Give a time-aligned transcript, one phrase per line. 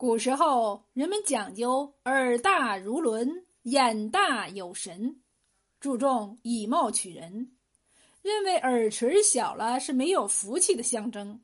[0.00, 5.20] 古时候人们讲究耳大如轮，眼大有神，
[5.78, 7.54] 注重以貌取人，
[8.22, 11.42] 认为耳垂小了是没有福气的象征。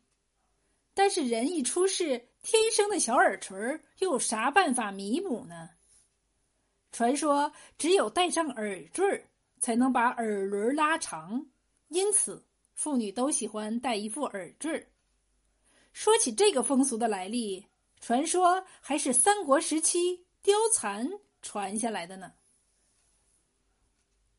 [0.95, 3.59] 但是人一出世，天生的小耳垂
[3.99, 5.69] 又有啥办法弥补呢？
[6.93, 9.27] 传说只有戴上耳坠
[9.59, 11.47] 才能把耳轮拉长，
[11.89, 12.43] 因此
[12.73, 14.89] 妇女都喜欢戴一副耳坠。
[15.93, 17.67] 说起这个风俗的来历，
[18.01, 21.09] 传说还是三国时期貂蝉
[21.43, 22.33] 传下来的呢。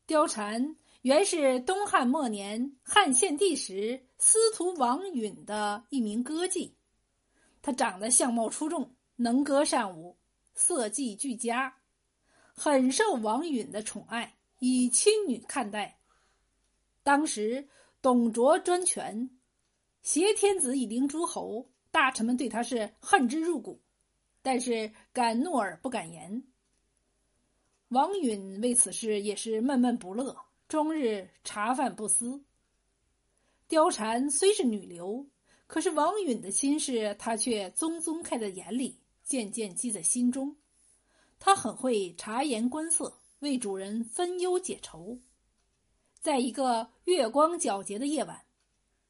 [0.06, 6.72] 貂蝉原是东汉末年汉献帝时司徒王允的一名歌妓，
[7.60, 10.16] 她长得相貌出众，能歌善舞，
[10.54, 11.76] 色技俱佳，
[12.54, 16.00] 很受王允的宠爱，以亲女看待。
[17.02, 17.68] 当时
[18.00, 19.30] 董卓专权，
[20.02, 23.82] 挟天子以令诸侯，大臣们对他是恨之入骨，
[24.40, 26.44] 但是敢怒而不敢言。
[27.88, 30.36] 王允为此事也是闷闷不乐，
[30.68, 32.40] 终日茶饭不思。
[33.68, 35.26] 貂蝉虽是女流，
[35.66, 40.54] 可是王允的心事，他却宗宗看在眼里，渐渐记在心中。
[41.40, 45.18] 他很会察言观色，为主人分忧解愁。
[46.20, 48.40] 在一个月光皎洁的夜晚，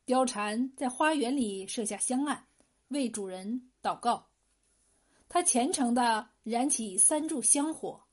[0.06, 2.46] 貂蝉在花园里设下香案，
[2.88, 4.28] 为主人祷告。
[5.28, 8.04] 他虔诚的燃起三炷香火。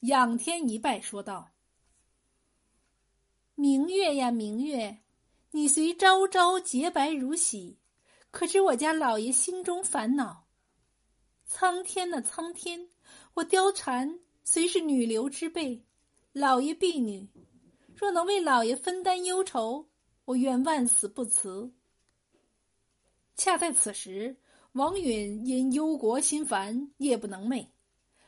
[0.00, 1.50] 仰天一拜，说道
[3.56, 4.98] ：“明月呀，明月，
[5.52, 7.78] 你虽朝朝洁白如洗，
[8.30, 10.46] 可知我家老爷心中烦恼？
[11.46, 12.88] 苍天呐，苍天，
[13.34, 15.84] 我貂蝉虽是女流之辈，
[16.32, 17.28] 老爷婢女，
[17.96, 19.88] 若能为老爷分担忧愁，
[20.26, 21.72] 我愿万死不辞。”
[23.36, 24.36] 恰在此时，
[24.72, 27.66] 王允因忧国心烦，夜不能寐。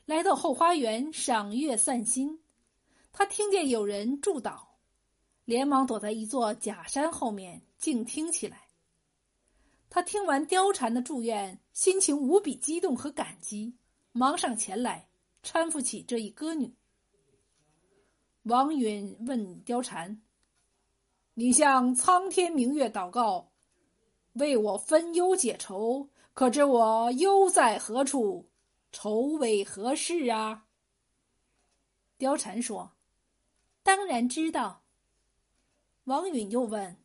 [0.05, 2.41] 来到后花园赏月散心，
[3.13, 4.59] 他听见有人祝祷，
[5.45, 8.69] 连忙躲在一座假山后面静听起来。
[9.89, 13.75] 他听完貂蝉的祝愿，心情无比激动和感激，
[14.13, 15.09] 忙上前来
[15.43, 16.75] 搀扶起这一歌女。
[18.43, 20.21] 王允问貂蝉
[21.35, 23.51] ：“你向苍天明月祷告，
[24.37, 28.49] 为我分忧解愁，可知我忧在何处？”
[28.93, 30.65] 愁为何事啊？
[32.19, 32.93] 貂蝉说
[33.83, 34.83] ：“当然知道。”
[36.05, 36.97] 王允又问：“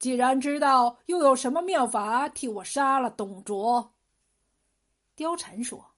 [0.00, 3.94] 既然知道，又有什么妙法替我杀了董卓？”
[5.16, 5.92] 貂蝉说：“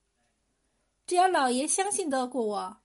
[1.06, 2.76] 只要老爷相信得过我，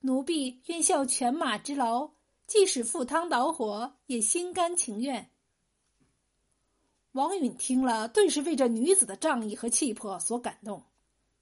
[0.00, 2.10] 奴婢愿效犬马之劳，
[2.46, 5.30] 即使赴汤蹈火，也心甘情愿。”
[7.12, 10.84] 王允听了，顿时为这女子的仗义和气魄所感动。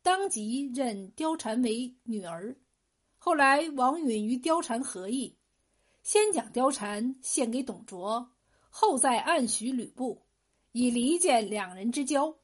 [0.02, 2.56] 当即认貂蝉为女儿。
[3.18, 5.36] 后来，王允与貂蝉合议，
[6.02, 8.30] 先将貂蝉献给董卓，
[8.70, 10.22] 后再暗许吕布，
[10.72, 12.34] 以离间两人之交，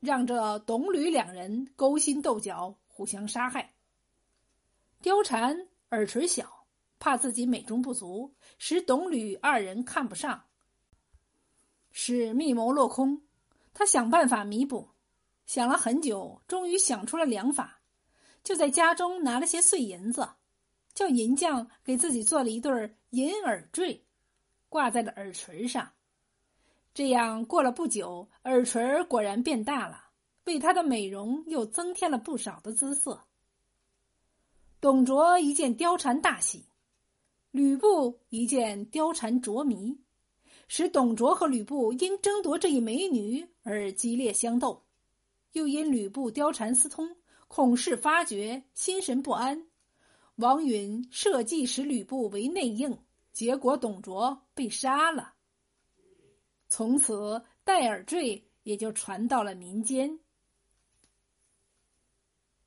[0.00, 3.74] 让这董吕两人勾心斗角，互相杀害。
[5.02, 6.64] 貂蝉耳垂小，
[6.98, 10.44] 怕自己美中不足，使董吕二人看不上，
[11.96, 13.22] 使密谋落空。
[13.72, 14.90] 他想办法弥补。
[15.46, 17.80] 想了很久，终于想出了良法，
[18.42, 20.28] 就在家中拿了些碎银子，
[20.94, 24.04] 叫银匠给自己做了一对银耳坠，
[24.68, 25.92] 挂在了耳垂上。
[26.94, 30.04] 这样过了不久，耳垂果然变大了，
[30.44, 33.22] 为他的美容又增添了不少的姿色。
[34.80, 36.64] 董卓一见貂蝉大喜，
[37.50, 39.98] 吕布一见貂蝉着迷，
[40.68, 44.82] 使董卓和吕布因争夺这一美女而激烈相斗。
[45.52, 47.16] 又因吕布貂蝉私通，
[47.48, 49.66] 恐事发觉，心神不安。
[50.36, 52.98] 王允设计使吕布为内应，
[53.32, 55.34] 结果董卓被杀了。
[56.68, 60.18] 从此戴耳坠也就传到了民间。